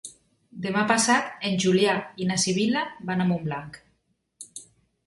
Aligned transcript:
Demà 0.61 0.85
passat 0.91 1.45
en 1.49 1.59
Julià 1.65 1.93
i 2.25 2.27
na 2.31 2.39
Sibil·la 2.45 2.85
van 3.13 3.23
a 3.27 3.31
Montblanc. 3.35 3.81